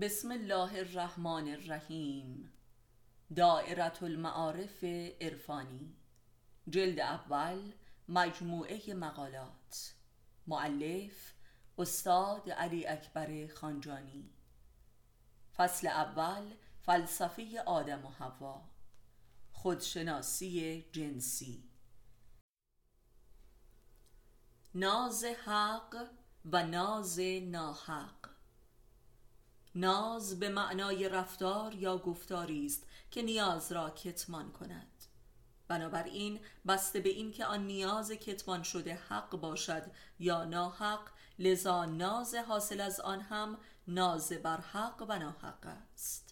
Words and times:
بسم 0.00 0.32
الله 0.32 0.78
الرحمن 0.78 1.48
الرحیم. 1.48 2.52
دائرة 3.36 3.98
المعارف 4.02 4.84
عرفانی. 5.20 5.96
جلد 6.68 7.00
اول 7.00 7.72
مجموعه 8.08 8.94
مقالات. 8.94 9.94
معلف 10.46 11.34
استاد 11.78 12.50
علی 12.50 12.86
اکبر 12.86 13.54
خانجانی. 13.54 14.30
فصل 15.56 15.86
اول 15.86 16.54
فلسفه 16.82 17.62
آدم 17.66 18.04
و 18.04 18.08
حوا. 18.08 18.68
خودشناسی 19.52 20.84
جنسی. 20.92 21.70
ناز 24.74 25.24
حق 25.24 26.08
و 26.44 26.66
ناز 26.66 27.20
ناحق. 27.42 28.31
ناز 29.74 30.38
به 30.40 30.48
معنای 30.48 31.08
رفتار 31.08 31.74
یا 31.74 31.98
گفتاری 31.98 32.66
است 32.66 32.86
که 33.10 33.22
نیاز 33.22 33.72
را 33.72 33.90
کتمان 33.90 34.52
کند. 34.52 34.86
بنابراین 35.68 36.40
بسته 36.66 37.00
به 37.00 37.08
این 37.08 37.32
که 37.32 37.44
آن 37.44 37.66
نیاز 37.66 38.10
کتمان 38.10 38.62
شده 38.62 38.94
حق 38.94 39.30
باشد 39.30 39.82
یا 40.18 40.44
ناحق 40.44 41.00
لذا 41.38 41.84
ناز 41.84 42.34
حاصل 42.34 42.80
از 42.80 43.00
آن 43.00 43.20
هم 43.20 43.58
ناز 43.88 44.32
بر 44.32 44.60
حق 44.60 45.06
و 45.08 45.18
ناحق 45.18 45.66
است. 45.66 46.31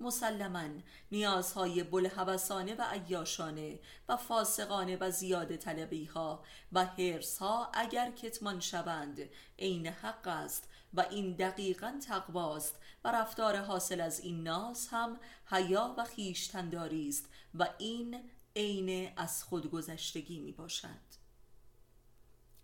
مسلما 0.00 0.68
نیازهای 1.12 1.82
بلحوثانه 1.82 2.74
و 2.74 2.82
عیاشانه 2.82 3.80
و 4.08 4.16
فاسقانه 4.16 4.96
و 5.00 5.10
زیاد 5.10 5.56
طلبی 5.56 6.04
ها 6.04 6.44
و 6.72 6.84
حرس 6.84 7.38
ها 7.38 7.70
اگر 7.74 8.10
کتمان 8.10 8.60
شوند 8.60 9.18
عین 9.58 9.86
حق 9.86 10.26
است 10.26 10.68
و 10.94 11.04
این 11.10 11.32
دقیقا 11.32 12.00
تقواست 12.08 12.76
و 13.04 13.12
رفتار 13.12 13.56
حاصل 13.56 14.00
از 14.00 14.20
این 14.20 14.42
ناز 14.42 14.88
هم 14.88 15.20
حیا 15.46 15.94
و 15.98 16.04
خیشتنداری 16.04 17.08
است 17.08 17.28
و 17.54 17.68
این 17.78 18.30
عین 18.56 19.12
از 19.16 19.44
خودگذشتگی 19.44 20.40
می 20.40 20.52
باشد 20.52 21.21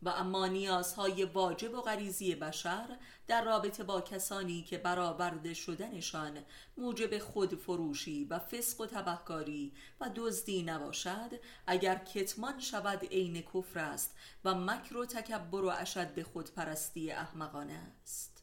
و 0.02 0.08
اما 0.08 0.46
نیازهای 0.46 1.24
واجب 1.24 1.74
و 1.74 1.80
غریزی 1.80 2.34
بشر 2.34 2.98
در 3.26 3.44
رابطه 3.44 3.84
با 3.84 4.00
کسانی 4.00 4.62
که 4.62 4.78
برآورده 4.78 5.54
شدنشان 5.54 6.38
موجب 6.76 7.18
خودفروشی 7.18 8.24
و 8.24 8.38
فسق 8.38 8.80
و 8.80 8.86
تبهکاری 8.86 9.72
و 10.00 10.10
دزدی 10.16 10.62
نباشد 10.62 11.30
اگر 11.66 11.96
کتمان 11.96 12.60
شود 12.60 13.04
عین 13.10 13.42
کفر 13.42 13.78
است 13.78 14.16
و 14.44 14.54
مکر 14.54 14.96
و 14.96 15.06
تکبر 15.06 15.64
و 15.64 15.72
اشد 15.78 16.22
خودپرستی 16.22 17.10
احمقانه 17.10 17.80
است. 18.02 18.37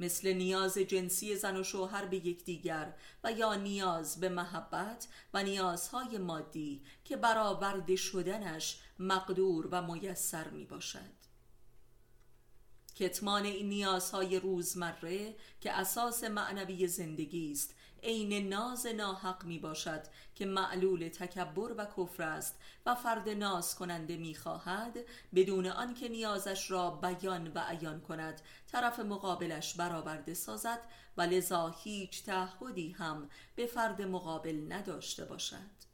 مثل 0.00 0.32
نیاز 0.32 0.78
جنسی 0.78 1.36
زن 1.36 1.56
و 1.56 1.62
شوهر 1.62 2.04
به 2.04 2.16
یکدیگر 2.26 2.94
و 3.24 3.32
یا 3.32 3.54
نیاز 3.54 4.20
به 4.20 4.28
محبت 4.28 5.08
و 5.34 5.42
نیازهای 5.42 6.18
مادی 6.18 6.82
که 7.04 7.16
برآورده 7.16 7.96
شدنش 7.96 8.78
مقدور 8.98 9.68
و 9.70 9.82
میسر 9.82 10.48
می 10.48 10.64
باشد 10.64 11.24
کتمان 12.94 13.44
این 13.44 13.68
نیازهای 13.68 14.40
روزمره 14.40 15.36
که 15.60 15.72
اساس 15.72 16.24
معنوی 16.24 16.88
زندگی 16.88 17.52
است 17.52 17.74
عین 18.04 18.48
ناز 18.48 18.86
ناحق 18.86 19.44
می 19.44 19.58
باشد 19.58 20.02
که 20.34 20.46
معلول 20.46 21.08
تکبر 21.08 21.74
و 21.78 21.86
کفر 21.96 22.22
است 22.22 22.58
و 22.86 22.94
فرد 22.94 23.28
ناز 23.28 23.74
کننده 23.74 24.16
می 24.16 24.34
خواهد 24.34 24.98
بدون 25.34 25.66
آنکه 25.66 26.08
نیازش 26.08 26.70
را 26.70 26.90
بیان 26.90 27.52
و 27.54 27.58
عیان 27.58 28.00
کند 28.00 28.40
طرف 28.72 29.00
مقابلش 29.00 29.74
برآورده 29.74 30.34
سازد 30.34 30.80
و 31.16 31.22
لذا 31.22 31.68
هیچ 31.68 32.24
تعهدی 32.24 32.92
هم 32.92 33.28
به 33.56 33.66
فرد 33.66 34.02
مقابل 34.02 34.72
نداشته 34.72 35.24
باشد. 35.24 35.84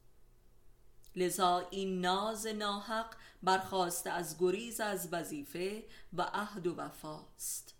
لذا 1.17 1.69
این 1.71 2.01
ناز 2.01 2.47
ناحق 2.47 3.15
برخواسته 3.43 4.11
از 4.11 4.37
گریز 4.39 4.81
از 4.81 5.09
وظیفه 5.13 5.85
و 6.13 6.23
عهد 6.23 6.67
و 6.67 6.75
وفاست. 6.75 7.80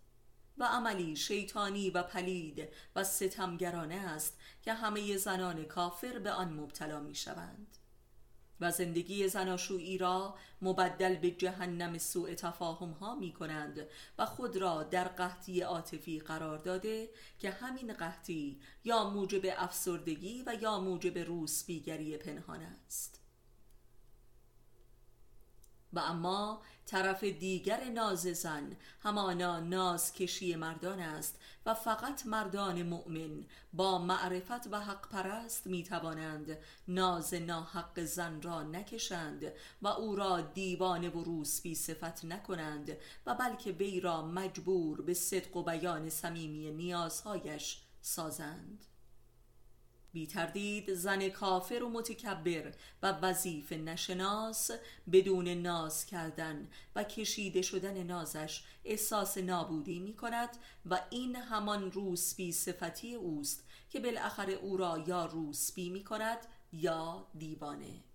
و 0.61 0.65
عملی 0.65 1.17
شیطانی 1.17 1.91
و 1.91 2.03
پلید 2.03 2.69
و 2.97 3.05
ستمگرانه 3.05 3.95
است 3.95 4.39
که 4.63 4.73
همه 4.73 5.17
زنان 5.17 5.65
کافر 5.65 6.19
به 6.19 6.33
آن 6.33 6.53
مبتلا 6.53 7.01
می 7.01 7.15
شوند 7.15 7.77
و 8.61 8.71
زندگی 8.71 9.29
زناشویی 9.29 9.99
را 9.99 10.35
مبدل 10.63 11.17
به 11.17 11.31
جهنم 11.31 11.99
سوء 11.99 12.35
تفاهم 12.35 12.91
ها 12.91 13.15
می 13.15 13.33
کنند 13.33 13.87
و 14.19 14.27
خود 14.27 14.57
را 14.57 14.83
در 14.83 15.09
قحطی 15.09 15.61
عاطفی 15.61 16.19
قرار 16.21 16.59
داده 16.59 17.11
که 17.39 17.51
همین 17.51 17.93
قحطی 17.93 18.61
یا 18.85 19.11
موجب 19.11 19.55
افسردگی 19.59 20.43
و 20.47 20.55
یا 20.61 20.81
موجب 20.81 21.19
روسبیگری 21.19 22.17
پنهان 22.17 22.63
است. 22.63 23.21
و 25.93 25.99
اما 25.99 26.63
طرف 26.87 27.25
دیگر 27.25 27.85
ناز 27.85 28.23
زن 28.23 28.77
همانا 29.03 29.61
ناز 29.61 30.13
کشی 30.13 30.57
مردان 30.57 31.01
است 31.01 31.39
و 31.67 31.75
فقط 31.75 32.27
مردان 32.27 32.83
مؤمن 32.83 33.45
با 33.73 33.99
معرفت 33.99 34.67
و 34.73 34.81
حق 34.81 35.09
پرست 35.09 35.67
می 35.67 35.83
توانند 35.83 36.59
ناز 36.89 37.35
ناحق 37.35 38.05
زن 38.05 38.43
را 38.43 38.63
نکشند 38.63 39.53
و 39.83 39.89
او 39.89 40.17
را 40.17 40.41
دیوانه 40.41 41.11
و 41.11 41.25
روسبی 41.25 41.75
صفت 41.75 42.25
نکنند 42.25 42.97
و 43.27 43.35
بلکه 43.35 43.73
وی 43.73 44.01
را 44.01 44.23
مجبور 44.23 45.03
به 45.03 45.15
صدق 45.15 45.57
و 45.57 45.63
بیان 45.63 46.11
صمیمی 46.11 46.71
نیازهایش 46.71 47.83
سازند. 48.01 48.87
بی 50.13 50.27
تردید 50.27 50.95
زن 50.95 51.29
کافر 51.29 51.83
و 51.83 51.89
متکبر 51.89 52.73
و 53.03 53.13
وظیف 53.13 53.73
نشناس 53.73 54.71
بدون 55.13 55.49
ناز 55.49 56.07
کردن 56.07 56.69
و 56.97 57.05
کشیده 57.05 57.63
شدن 57.63 58.03
نازش 58.03 58.63
احساس 58.85 59.39
نابودی 59.39 59.99
می 59.99 60.17
کند 60.17 60.57
و 60.87 61.01
این 61.11 61.37
همان 61.37 61.93
روسبی 61.93 62.53
صفتی 62.53 63.15
اوست 63.15 63.65
که 63.91 64.01
بالاخره 64.01 64.53
او 64.53 64.77
را 64.77 65.05
یا 65.07 65.27
روسبی 65.27 65.91
می 65.91 66.05
کند 66.05 66.39
یا 66.73 67.27
دیوانه. 67.39 68.10